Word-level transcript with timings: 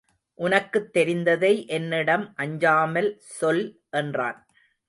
உனக்குத் 0.39 0.89
தெரிந்ததை 0.93 1.67
என்னிடம் 1.67 2.33
அஞ்சாமல் 2.35 3.11
சொல் 3.19 3.63
என்றான். 3.89 4.39